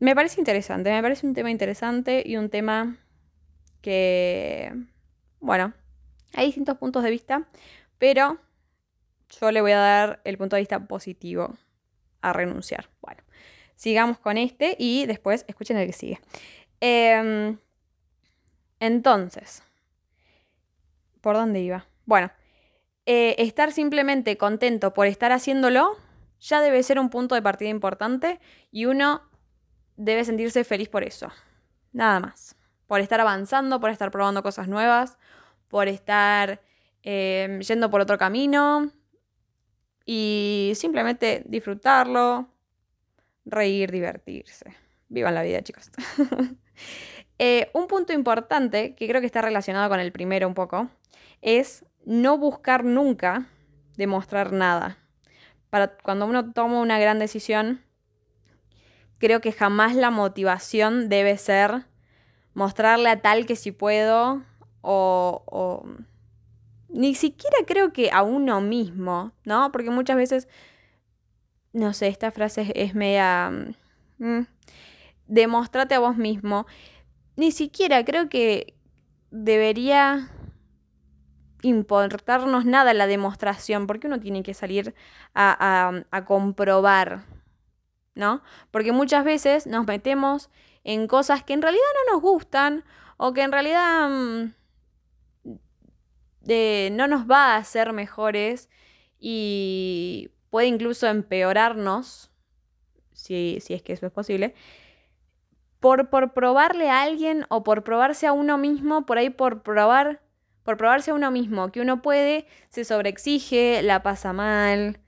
Me 0.00 0.16
parece 0.16 0.40
interesante, 0.40 0.90
me 0.90 1.00
parece 1.00 1.28
un 1.28 1.34
tema 1.34 1.48
interesante 1.48 2.24
y 2.26 2.36
un 2.36 2.50
tema 2.50 2.98
que, 3.82 4.72
bueno, 5.38 5.74
hay 6.34 6.46
distintos 6.46 6.78
puntos 6.78 7.02
de 7.02 7.10
vista, 7.10 7.48
pero 7.98 8.38
yo 9.40 9.50
le 9.52 9.60
voy 9.60 9.72
a 9.72 9.78
dar 9.78 10.20
el 10.24 10.38
punto 10.38 10.56
de 10.56 10.62
vista 10.62 10.86
positivo 10.86 11.56
a 12.20 12.32
renunciar. 12.32 12.88
Bueno, 13.00 13.22
sigamos 13.76 14.18
con 14.18 14.38
este 14.38 14.76
y 14.78 15.06
después 15.06 15.44
escuchen 15.48 15.76
el 15.76 15.86
que 15.86 15.92
sigue. 15.92 16.20
Em, 16.80 17.58
entonces, 18.80 19.62
¿Por 21.20 21.36
dónde 21.36 21.60
iba? 21.60 21.86
Bueno, 22.06 22.30
eh, 23.06 23.34
estar 23.38 23.72
simplemente 23.72 24.36
contento 24.36 24.94
por 24.94 25.06
estar 25.06 25.32
haciéndolo 25.32 25.96
ya 26.40 26.60
debe 26.62 26.82
ser 26.82 26.98
un 26.98 27.10
punto 27.10 27.34
de 27.34 27.42
partida 27.42 27.68
importante 27.68 28.40
y 28.70 28.86
uno 28.86 29.22
debe 29.96 30.24
sentirse 30.24 30.64
feliz 30.64 30.88
por 30.88 31.04
eso. 31.04 31.30
Nada 31.92 32.20
más. 32.20 32.56
Por 32.86 33.00
estar 33.00 33.20
avanzando, 33.20 33.78
por 33.80 33.90
estar 33.90 34.10
probando 34.10 34.42
cosas 34.42 34.66
nuevas, 34.66 35.18
por 35.70 35.88
estar 35.88 36.60
em, 37.02 37.60
yendo 37.60 37.90
por 37.90 38.02
otro 38.02 38.18
camino 38.18 38.92
y 40.04 40.72
simplemente 40.74 41.42
disfrutarlo, 41.46 42.48
reír, 43.46 43.90
divertirse. 43.90 44.74
Vivan 45.08 45.34
la 45.34 45.42
vida, 45.42 45.62
chicos. 45.62 45.90
Eh, 47.42 47.70
un 47.72 47.86
punto 47.86 48.12
importante, 48.12 48.94
que 48.94 49.08
creo 49.08 49.22
que 49.22 49.26
está 49.26 49.40
relacionado 49.40 49.88
con 49.88 49.98
el 49.98 50.12
primero 50.12 50.46
un 50.46 50.52
poco, 50.52 50.90
es 51.40 51.86
no 52.04 52.36
buscar 52.36 52.84
nunca 52.84 53.46
demostrar 53.96 54.52
nada. 54.52 54.98
Para 55.70 55.96
cuando 55.96 56.26
uno 56.26 56.52
toma 56.52 56.80
una 56.80 56.98
gran 56.98 57.18
decisión, 57.18 57.82
creo 59.16 59.40
que 59.40 59.52
jamás 59.52 59.96
la 59.96 60.10
motivación 60.10 61.08
debe 61.08 61.38
ser 61.38 61.86
mostrarle 62.52 63.08
a 63.08 63.22
tal 63.22 63.46
que 63.46 63.56
si 63.56 63.72
puedo 63.72 64.42
o, 64.80 65.42
o 65.46 65.84
ni 66.88 67.14
siquiera 67.14 67.56
creo 67.66 67.92
que 67.92 68.10
a 68.10 68.22
uno 68.22 68.60
mismo, 68.60 69.32
¿no? 69.44 69.70
Porque 69.72 69.90
muchas 69.90 70.16
veces, 70.16 70.48
no 71.72 71.92
sé, 71.92 72.08
esta 72.08 72.30
frase 72.30 72.72
es 72.74 72.94
media... 72.94 73.50
Mm, 74.18 74.42
demostrate 75.26 75.94
a 75.94 76.00
vos 76.00 76.16
mismo. 76.16 76.66
Ni 77.36 77.52
siquiera 77.52 78.04
creo 78.04 78.28
que 78.28 78.74
debería 79.30 80.28
importarnos 81.62 82.64
nada 82.64 82.94
la 82.94 83.06
demostración, 83.06 83.86
porque 83.86 84.08
uno 84.08 84.20
tiene 84.20 84.42
que 84.42 84.54
salir 84.54 84.94
a, 85.34 86.02
comprobar, 86.26 87.24
¿no? 88.14 88.42
Porque 88.70 88.92
muchas 88.92 89.24
veces 89.24 89.66
nos 89.66 89.86
metemos 89.86 90.50
en 90.82 91.06
cosas 91.06 91.44
que 91.44 91.52
en 91.52 91.62
realidad 91.62 91.82
no 92.06 92.14
nos 92.14 92.22
gustan 92.22 92.84
o 93.16 93.32
que 93.32 93.42
en 93.42 93.52
realidad 93.52 94.08
mm, 94.08 94.54
no 96.92 97.06
nos 97.06 97.30
va 97.30 97.54
a 97.54 97.56
hacer 97.56 97.92
mejores 97.92 98.68
y 99.18 100.30
puede 100.50 100.66
incluso 100.66 101.06
empeorarnos, 101.06 102.30
si, 103.12 103.58
si 103.60 103.74
es 103.74 103.82
que 103.82 103.92
eso 103.92 104.06
es 104.06 104.12
posible, 104.12 104.54
por, 105.78 106.10
por 106.10 106.32
probarle 106.32 106.90
a 106.90 107.02
alguien 107.02 107.46
o 107.48 107.62
por 107.62 107.84
probarse 107.84 108.26
a 108.26 108.32
uno 108.32 108.58
mismo, 108.58 109.06
por 109.06 109.18
ahí 109.18 109.30
por 109.30 109.62
probar 109.62 110.20
por 110.62 110.76
probarse 110.76 111.10
a 111.10 111.14
uno 111.14 111.30
mismo 111.30 111.72
que 111.72 111.80
uno 111.80 112.02
puede, 112.02 112.46
se 112.68 112.84
sobreexige, 112.84 113.82
la 113.82 114.02
pasa 114.02 114.32
mal, 114.32 115.00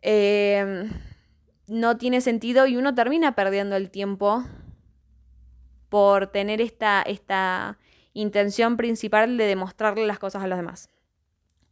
em, 0.00 0.90
no 1.66 1.96
tiene 1.98 2.20
sentido 2.20 2.66
y 2.66 2.76
uno 2.76 2.94
termina 2.94 3.34
perdiendo 3.34 3.76
el 3.76 3.90
tiempo 3.90 4.44
por 5.88 6.28
tener 6.28 6.60
esta, 6.60 7.02
esta 7.02 7.78
intención 8.12 8.76
principal 8.76 9.36
de 9.36 9.44
demostrarle 9.44 10.06
las 10.06 10.18
cosas 10.18 10.42
a 10.42 10.46
los 10.46 10.58
demás. 10.58 10.88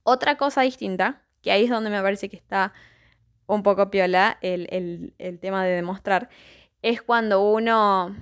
Otra 0.02 0.36
cosa 0.36 0.62
distinta, 0.62 1.22
que 1.42 1.52
ahí 1.52 1.64
es 1.64 1.70
donde 1.70 1.90
me 1.90 2.02
parece 2.02 2.28
que 2.28 2.36
está 2.36 2.72
un 3.46 3.62
poco 3.62 3.90
piola 3.90 4.38
el, 4.42 5.14
tema 5.40 5.64
de 5.64 5.72
demostrar, 5.72 6.28
es 6.82 7.02
cuando 7.02 7.42
uno 7.42 8.14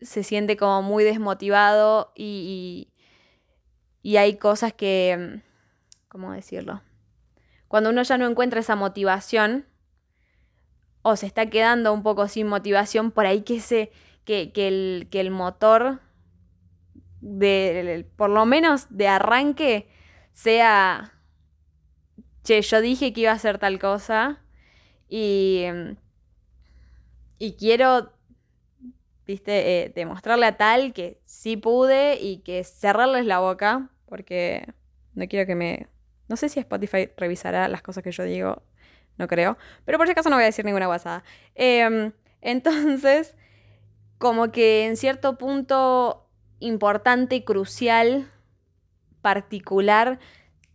se 0.00 0.22
siente 0.22 0.56
como 0.56 0.82
muy 0.82 1.04
desmotivado 1.04 2.12
y, 2.14 2.92
y 4.02 4.16
hay 4.18 4.36
cosas 4.36 4.72
que, 4.72 5.40
¿cómo 6.08 6.32
decirlo? 6.32 6.82
Cuando 7.68 7.90
uno 7.90 8.02
ya 8.02 8.18
no 8.18 8.28
encuentra 8.28 8.60
esa 8.60 8.76
motivación 8.76 9.66
o 11.02 11.16
se 11.16 11.26
está 11.26 11.50
quedando 11.50 11.92
un 11.92 12.02
poco 12.02 12.28
sin 12.28 12.46
motivación, 12.46 13.10
por 13.10 13.26
ahí 13.26 13.42
que, 13.42 13.60
se, 13.60 13.90
que, 14.24 14.52
el, 14.54 15.08
que 15.10 15.20
el 15.20 15.30
motor, 15.30 16.00
de, 17.24 18.06
por 18.16 18.30
lo 18.30 18.44
menos 18.44 18.86
de 18.90 19.08
arranque, 19.08 19.88
sea, 20.32 21.14
che, 22.42 22.60
yo 22.60 22.80
dije 22.80 23.12
que 23.12 23.22
iba 23.22 23.30
a 23.30 23.34
hacer 23.34 23.58
tal 23.58 23.78
cosa 23.78 24.42
y, 25.08 25.64
y 27.38 27.54
quiero 27.54 28.12
viste, 29.26 29.84
eh, 29.84 29.92
demostrarle 29.94 30.46
a 30.46 30.56
tal 30.56 30.92
que 30.92 31.20
sí 31.24 31.56
pude 31.56 32.18
y 32.20 32.38
que 32.38 32.62
cerrarles 32.64 33.24
la 33.24 33.38
boca 33.38 33.90
porque 34.06 34.66
no 35.14 35.26
quiero 35.26 35.46
que 35.46 35.54
me... 35.54 35.88
No 36.28 36.36
sé 36.36 36.48
si 36.48 36.60
Spotify 36.60 37.10
revisará 37.16 37.68
las 37.68 37.82
cosas 37.82 38.02
que 38.02 38.12
yo 38.12 38.24
digo, 38.24 38.62
no 39.18 39.28
creo, 39.28 39.56
pero 39.84 39.98
por 39.98 40.06
si 40.06 40.12
acaso 40.12 40.30
no 40.30 40.36
voy 40.36 40.42
a 40.44 40.46
decir 40.46 40.64
ninguna 40.64 40.86
guasada. 40.86 41.24
Em, 41.54 42.12
entonces, 42.40 43.34
como 44.18 44.52
que 44.52 44.86
en 44.86 44.96
cierto 44.96 45.38
punto 45.38 46.23
importante, 46.64 47.44
crucial, 47.44 48.30
particular, 49.20 50.18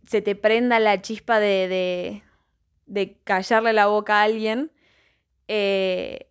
se 0.06 0.22
te 0.22 0.34
prenda 0.34 0.78
la 0.80 1.02
chispa 1.02 1.40
de, 1.40 2.22
de, 2.86 3.20
callarle 3.24 3.72
la 3.72 3.86
boca 3.86 4.20
a 4.20 4.22
alguien, 4.22 4.72
eh, 5.48 6.28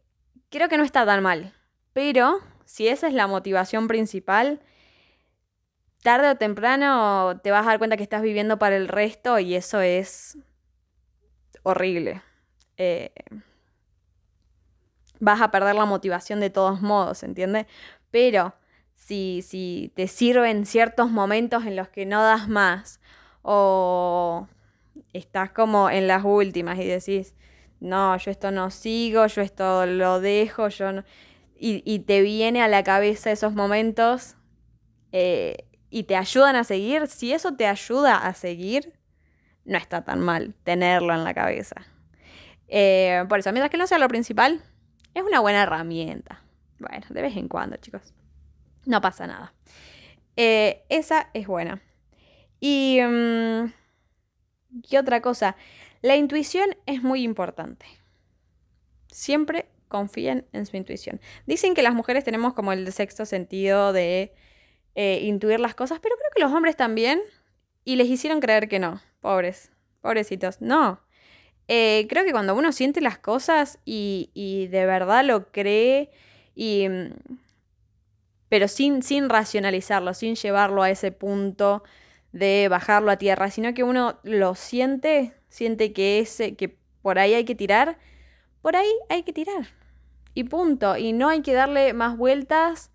creo 0.49 0.69
que 0.69 0.77
no 0.77 0.83
está 0.83 1.05
tan 1.05 1.21
mal. 1.21 1.53
Pero 1.93 2.39
si 2.65 2.87
esa 2.87 3.07
es 3.07 3.13
la 3.13 3.27
motivación 3.27 3.87
principal, 3.87 4.61
tarde 6.03 6.29
o 6.29 6.35
temprano 6.35 7.39
te 7.43 7.51
vas 7.51 7.65
a 7.65 7.71
dar 7.71 7.79
cuenta 7.79 7.97
que 7.97 8.03
estás 8.03 8.21
viviendo 8.21 8.59
para 8.59 8.77
el 8.77 8.87
resto 8.87 9.39
y 9.39 9.55
eso 9.55 9.81
es 9.81 10.37
horrible. 11.63 12.21
Eh, 12.77 13.11
vas 15.19 15.41
a 15.41 15.51
perder 15.51 15.75
la 15.75 15.85
motivación 15.85 16.39
de 16.39 16.49
todos 16.49 16.81
modos, 16.81 17.23
¿entiendes? 17.23 17.65
Pero 18.09 18.53
si, 18.99 19.41
si 19.41 19.91
te 19.95 20.07
sirven 20.07 20.65
ciertos 20.65 21.09
momentos 21.09 21.65
en 21.65 21.75
los 21.75 21.87
que 21.87 22.05
no 22.05 22.21
das 22.21 22.47
más 22.49 22.99
o 23.41 24.47
estás 25.13 25.51
como 25.51 25.89
en 25.89 26.05
las 26.05 26.23
últimas 26.25 26.77
y 26.77 26.85
decís, 26.85 27.33
no, 27.79 28.17
yo 28.17 28.29
esto 28.29 28.51
no 28.51 28.69
sigo, 28.69 29.25
yo 29.25 29.41
esto 29.41 29.85
lo 29.85 30.19
dejo, 30.19 30.67
yo 30.67 30.91
no... 30.91 31.03
Y, 31.61 31.99
te 31.99 32.21
viene 32.21 32.61
a 32.61 32.69
la 32.69 32.83
cabeza 32.83 33.31
esos 33.31 33.53
momentos 33.53 34.35
eh, 35.11 35.65
y 35.89 36.03
te 36.03 36.15
ayudan 36.15 36.55
a 36.55 36.63
seguir, 36.63 37.07
si 37.07 37.33
eso 37.33 37.53
te 37.53 37.67
ayuda 37.67 38.15
a 38.15 38.33
seguir, 38.33 38.93
no 39.65 39.77
está 39.77 40.05
tan 40.05 40.21
mal 40.21 40.55
tenerlo 40.63 41.13
en 41.13 41.25
la 41.25 41.33
cabeza. 41.33 41.75
Eh, 42.69 43.25
por 43.27 43.39
eso, 43.39 43.51
mientras 43.51 43.71
que 43.71 43.77
no 43.77 43.87
sea 43.87 43.99
lo 43.99 44.07
principal, 44.07 44.61
es 45.13 45.23
una 45.23 45.41
buena 45.41 45.63
herramienta. 45.63 46.41
Bueno, 46.79 47.05
de 47.09 47.21
vez 47.21 47.35
en 47.35 47.49
cuando, 47.49 47.75
chicos. 47.75 48.13
No 48.89 49.01
pasa 49.01 49.27
nada. 49.27 49.53
Eh, 50.35 50.83
esa 50.89 51.29
es 51.35 51.45
buena. 51.45 51.79
Y... 52.59 52.99
Mm, 52.99 53.71
¿Qué 54.89 54.97
otra 54.97 55.21
cosa? 55.21 55.55
La 56.01 56.15
intuición 56.15 56.75
es 56.87 57.03
muy 57.03 57.21
importante. 57.21 57.85
Siempre 59.11 59.67
confíen 59.87 60.47
en 60.53 60.65
su 60.65 60.75
intuición. 60.75 61.21
Dicen 61.45 61.75
que 61.75 61.83
las 61.83 61.93
mujeres 61.93 62.23
tenemos 62.23 62.55
como 62.55 62.73
el 62.73 62.91
sexto 62.91 63.27
sentido 63.27 63.93
de 63.93 64.33
eh, 64.95 65.19
intuir 65.21 65.59
las 65.59 65.75
cosas, 65.75 65.99
pero 65.99 66.15
creo 66.15 66.31
que 66.35 66.41
los 66.41 66.51
hombres 66.51 66.75
también. 66.75 67.21
Y 67.85 67.95
les 67.95 68.07
hicieron 68.07 68.39
creer 68.39 68.67
que 68.69 68.79
no. 68.79 69.01
Pobres, 69.21 69.71
pobrecitos. 70.01 70.61
No. 70.61 70.99
Eh, 71.67 72.07
creo 72.09 72.25
que 72.25 72.31
cuando 72.31 72.55
uno 72.55 72.71
siente 72.71 73.01
las 73.01 73.19
cosas 73.19 73.77
y, 73.85 74.31
y 74.33 74.65
de 74.65 74.87
verdad 74.87 75.23
lo 75.23 75.51
cree, 75.51 76.09
y, 76.55 76.89
mm, 76.89 77.11
pero 78.49 78.67
sin, 78.67 79.03
sin 79.03 79.29
racionalizarlo, 79.29 80.13
sin 80.13 80.35
llevarlo 80.35 80.83
a 80.83 80.89
ese 80.89 81.11
punto 81.11 81.83
de 82.31 82.67
bajarlo 82.69 83.11
a 83.11 83.17
tierra, 83.17 83.49
sino 83.49 83.73
que 83.73 83.83
uno 83.83 84.19
lo 84.23 84.55
siente, 84.55 85.33
siente 85.47 85.93
que 85.93 86.19
ese, 86.19 86.55
que 86.55 86.77
por 87.01 87.19
ahí 87.19 87.33
hay 87.33 87.45
que 87.45 87.55
tirar, 87.55 87.97
por 88.61 88.75
ahí 88.75 88.91
hay 89.09 89.23
que 89.23 89.33
tirar. 89.33 89.67
Y 90.33 90.43
punto. 90.43 90.97
Y 90.97 91.13
no 91.13 91.29
hay 91.29 91.41
que 91.41 91.53
darle 91.53 91.93
más 91.93 92.17
vueltas. 92.17 92.91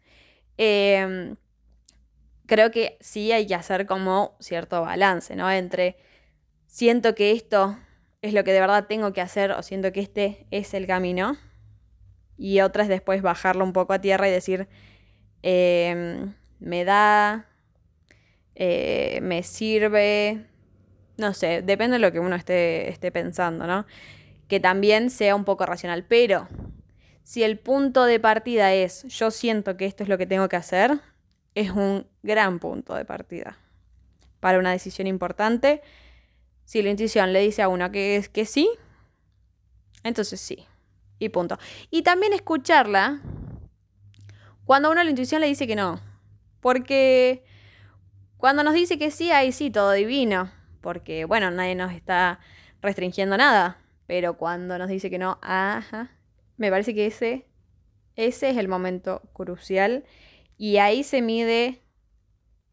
Em, 0.56 1.37
creo 2.46 2.70
que 2.70 2.96
sí 3.00 3.32
hay 3.32 3.46
que 3.46 3.54
hacer 3.54 3.87
como 3.87 4.37
cierto 4.40 4.80
balance, 4.82 5.34
¿no? 5.37 5.50
Entre 5.50 5.96
siento 6.66 7.14
que 7.14 7.32
esto 7.32 7.76
es 8.23 8.32
lo 8.34 8.44
que 8.44 8.52
de 8.52 8.61
verdad 8.61 8.87
tengo 8.87 9.12
que 9.12 9.20
hacer 9.20 9.52
o 9.52 9.62
siento 9.62 9.92
que 9.92 10.00
este 10.00 10.46
es 10.50 10.75
el 10.75 10.87
camino. 10.87 11.37
Y 12.37 12.61
otra 12.61 12.84
es 12.84 12.88
después 12.88 13.23
bajarlo 13.23 13.64
un 13.64 13.73
poco 13.73 13.92
a 13.92 14.00
tierra 14.00 14.28
y 14.28 14.32
decir, 14.32 14.68
em, 15.46 16.32
me 16.58 16.86
da, 16.86 17.46
eh, 18.54 19.20
me 19.22 19.42
sirve, 19.42 20.46
no 21.18 21.34
sé, 21.34 21.60
depende 21.60 21.96
de 21.96 21.98
lo 21.98 22.12
que 22.12 22.18
uno 22.18 22.34
esté, 22.34 22.88
esté 22.88 23.12
pensando, 23.12 23.66
¿no? 23.66 23.84
Que 24.48 24.58
también 24.58 25.10
sea 25.10 25.36
un 25.36 25.44
poco 25.44 25.66
racional, 25.66 26.06
pero 26.08 26.48
si 27.24 27.42
el 27.42 27.58
punto 27.58 28.04
de 28.06 28.18
partida 28.20 28.72
es 28.72 29.02
yo 29.04 29.30
siento 29.30 29.76
que 29.76 29.84
esto 29.84 30.02
es 30.02 30.08
lo 30.08 30.16
que 30.16 30.26
tengo 30.26 30.48
que 30.48 30.56
hacer, 30.56 30.98
es 31.54 31.71
un 31.71 32.06
gran 32.23 32.58
punto 32.58 32.95
de 32.95 33.04
partida 33.04 33.58
para 34.40 34.58
una 34.58 34.73
decisión 34.73 35.06
importante. 35.06 35.82
Si 36.64 36.80
la 36.82 36.88
intuición 36.88 37.34
le 37.34 37.40
dice 37.40 37.60
a 37.60 37.69
uno 37.69 37.92
que 37.92 38.16
es 38.16 38.30
que 38.30 38.47
sí, 38.47 38.71
entonces 40.04 40.40
sí. 40.40 40.66
Y 41.19 41.28
punto. 41.28 41.58
Y 41.90 42.02
también 42.02 42.32
escucharla 42.32 43.21
cuando 44.64 44.88
a 44.88 44.92
uno 44.92 45.04
la 45.04 45.10
intuición 45.10 45.40
le 45.40 45.46
dice 45.46 45.66
que 45.66 45.76
no. 45.76 46.00
Porque 46.60 47.44
cuando 48.38 48.64
nos 48.64 48.74
dice 48.74 48.98
que 48.98 49.10
sí, 49.10 49.30
ahí 49.30 49.52
sí, 49.52 49.70
todo 49.70 49.92
divino. 49.92 50.50
Porque, 50.80 51.24
bueno, 51.26 51.50
nadie 51.50 51.74
nos 51.74 51.92
está 51.92 52.40
restringiendo 52.80 53.36
nada. 53.36 53.78
Pero 54.06 54.36
cuando 54.36 54.78
nos 54.78 54.88
dice 54.88 55.10
que 55.10 55.18
no, 55.18 55.38
ajá, 55.42 56.10
me 56.56 56.70
parece 56.70 56.94
que 56.94 57.06
ese, 57.06 57.46
ese 58.16 58.50
es 58.50 58.56
el 58.56 58.68
momento 58.68 59.22
crucial. 59.32 60.04
Y 60.56 60.78
ahí 60.78 61.04
se 61.04 61.20
mide 61.20 61.82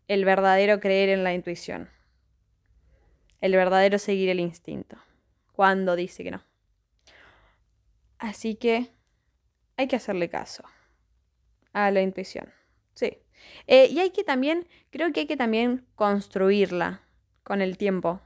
el 0.08 0.24
verdadero 0.24 0.80
creer 0.80 1.10
en 1.10 1.24
la 1.24 1.34
intuición. 1.34 1.90
El 3.42 3.54
verdadero 3.54 3.98
seguir 3.98 4.30
el 4.30 4.40
instinto. 4.40 4.98
Cuando 5.52 5.96
dice 5.96 6.24
que 6.24 6.32
no. 6.32 6.42
Así 8.18 8.56
que 8.56 8.92
hay 9.78 9.88
que 9.88 9.96
hacerle 9.96 10.30
caso 10.30 10.64
a 11.74 11.92
la 11.92 12.02
intuición. 12.02 12.50
Sí. 12.94 13.18
Eh, 13.68 13.88
y 13.92 14.00
hay 14.00 14.12
que 14.12 14.24
también, 14.24 14.68
creo 14.90 15.12
que 15.12 15.22
hay 15.22 15.28
que 15.28 15.38
también 15.38 15.86
construirla 15.96 17.02
con 17.44 17.62
el 17.62 17.78
tiempo. 17.78 18.22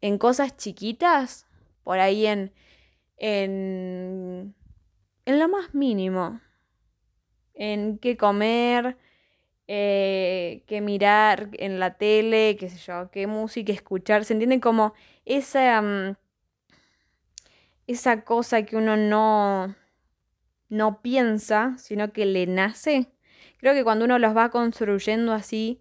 En 0.00 0.18
cosas 0.18 0.56
chiquitas, 0.56 1.46
por 1.84 1.98
ahí 1.98 2.26
en, 2.26 2.52
en, 3.16 4.54
en 5.26 5.38
lo 5.38 5.48
más 5.48 5.74
mínimo. 5.74 6.40
En 7.54 7.98
qué 7.98 8.16
comer, 8.16 8.96
eh, 9.66 10.64
qué 10.66 10.80
mirar 10.80 11.50
en 11.54 11.78
la 11.80 11.98
tele, 11.98 12.56
qué 12.58 12.70
sé 12.70 12.78
yo, 12.78 13.10
qué 13.10 13.26
música 13.26 13.72
escuchar. 13.72 14.24
¿Se 14.24 14.32
entiende 14.32 14.60
como 14.60 14.94
esa, 15.26 15.82
mm, 15.82 16.16
esa 17.86 18.24
cosa 18.24 18.62
que 18.64 18.76
uno 18.76 18.96
no, 18.96 19.74
no 20.68 21.00
piensa, 21.02 21.74
sino 21.78 22.12
que 22.12 22.26
le 22.26 22.46
nace? 22.46 23.08
Creo 23.58 23.74
que 23.74 23.84
cuando 23.84 24.04
uno 24.04 24.18
los 24.18 24.36
va 24.36 24.50
construyendo 24.50 25.32
así, 25.32 25.80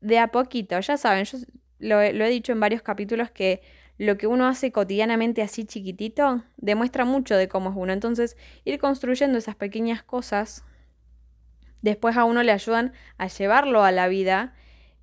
de 0.00 0.18
a 0.18 0.28
poquito, 0.28 0.78
ya 0.78 0.96
saben, 0.96 1.24
yo 1.24 1.38
lo, 1.78 2.00
he 2.00 2.28
dicho 2.28 2.52
en 2.52 2.60
varios 2.60 2.82
capítulos 2.82 3.30
que 3.30 3.62
lo 3.96 4.16
que 4.16 4.26
uno 4.26 4.46
hace 4.46 4.70
cotidianamente 4.70 5.42
así 5.42 5.64
chiquitito 5.64 6.44
demuestra 6.56 7.04
mucho 7.04 7.36
de 7.36 7.48
cómo 7.48 7.70
es 7.70 7.76
uno. 7.76 7.92
Entonces, 7.92 8.36
ir 8.64 8.78
construyendo 8.78 9.38
esas 9.38 9.56
pequeñas 9.56 10.02
cosas, 10.02 10.64
después 11.82 12.16
a 12.16 12.24
uno 12.24 12.42
le 12.42 12.52
ayudan 12.52 12.92
a 13.16 13.26
llevarlo 13.26 13.82
a 13.82 13.90
la 13.90 14.06
vida 14.06 14.54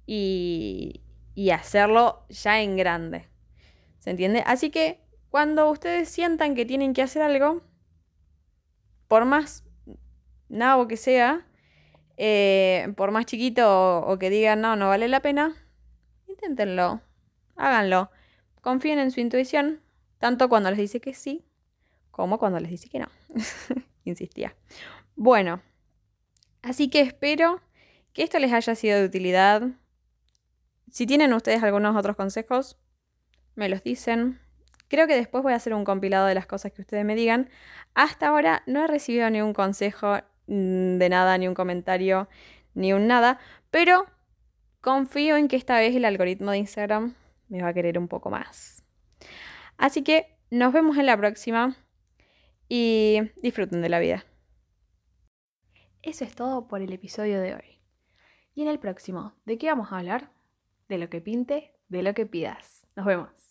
y, 0.05 1.01
y 1.33 1.49
hacerlo 1.49 2.25
ya 2.29 2.61
en 2.61 2.77
grande. 2.77 3.27
¿Se 3.99 4.11
entiende? 4.11 4.43
Así 4.45 4.69
que 4.69 5.01
cuando 5.29 5.69
ustedes 5.69 6.07
sientan 6.07 6.55
que 6.55 6.65
tienen 6.65 6.93
que 6.93 7.01
hacer 7.01 7.21
algo, 7.21 7.61
por 9.07 9.25
más 9.25 9.63
nabo 10.49 10.87
que 10.87 10.97
sea, 10.97 11.45
eh, 12.17 12.93
por 12.95 13.11
más 13.11 13.25
chiquito 13.25 13.99
o, 13.99 14.17
que 14.17 14.29
digan 14.29 14.61
no, 14.61 14.75
no 14.75 14.87
vale 14.87 15.07
la 15.07 15.21
pena, 15.21 15.55
inténtenlo, 16.27 17.01
háganlo. 17.55 18.09
Confíen 18.61 18.99
en 18.99 19.11
su 19.11 19.19
intuición, 19.19 19.81
tanto 20.17 20.49
cuando 20.49 20.69
les 20.69 20.79
dice 20.79 20.99
que 20.99 21.13
sí, 21.13 21.45
como 22.11 22.39
cuando 22.39 22.59
les 22.59 22.71
dice 22.71 22.89
que 22.89 22.99
no. 22.99 23.07
Insistía. 24.05 24.55
Bueno, 25.15 25.61
así 26.61 26.89
que 26.89 27.01
espero 27.01 27.61
que 28.13 28.23
esto 28.23 28.39
les 28.39 28.53
haya 28.53 28.75
sido 28.75 28.99
de 28.99 29.05
utilidad. 29.05 29.63
Si 30.89 31.05
tienen 31.05 31.33
ustedes 31.33 31.61
algunos 31.63 31.95
otros 31.95 32.15
consejos, 32.15 32.79
me 33.55 33.69
los 33.69 33.83
dicen. 33.83 34.39
Creo 34.87 35.07
que 35.07 35.15
después 35.15 35.43
voy 35.43 35.53
a 35.53 35.57
hacer 35.57 35.73
un 35.73 35.85
compilado 35.85 36.27
de 36.27 36.35
las 36.35 36.45
cosas 36.45 36.71
que 36.71 36.81
ustedes 36.81 37.05
me 37.05 37.15
digan. 37.15 37.49
Hasta 37.93 38.27
ahora 38.27 38.63
no 38.67 38.83
he 38.83 38.87
recibido 38.87 39.29
ningún 39.29 39.53
consejo 39.53 40.19
Mm, 40.47 40.97
de 40.97 41.09
nada, 41.09 41.37
ni 41.37 41.47
un 41.47 41.55
comentario, 41.55 42.27
ni 42.73 42.93
un 42.93 43.07
nada, 43.07 43.39
pero 43.71 44.05
confío 44.81 45.37
en 45.37 45.47
que 45.47 45.55
esta 45.55 45.79
vez 45.79 45.95
el 45.95 46.05
algoritmo 46.05 46.51
de 46.51 46.59
Instagram 46.59 47.15
me 47.49 47.61
va 47.61 47.69
a 47.69 47.73
querer 47.73 47.97
un 47.97 48.07
poco 48.07 48.29
más. 48.29 48.83
Así 49.77 50.03
que 50.03 50.37
nos 50.51 50.71
vemos 50.73 50.97
en 50.97 51.07
la 51.07 51.17
próxima 51.17 51.75
y 52.69 53.21
disfruten 53.41 53.81
de 53.81 53.89
la 53.89 53.99
vida. 53.99 54.25
Eso 56.01 56.23
es 56.23 56.35
todo 56.35 56.67
por 56.67 56.81
el 56.81 56.93
episodio 56.93 57.41
de 57.41 57.55
hoy. 57.55 57.81
Y 58.53 58.61
en 58.61 58.67
el 58.67 58.79
próximo, 58.79 59.33
¿de 59.45 59.57
qué 59.57 59.67
vamos 59.67 59.91
a 59.91 59.97
hablar? 59.97 60.31
De 60.87 60.97
lo 60.99 61.09
que 61.09 61.19
pinte, 61.19 61.73
de 61.89 62.03
lo 62.03 62.13
que 62.13 62.25
pidas. 62.25 62.87
Nos 62.95 63.05
vemos. 63.05 63.44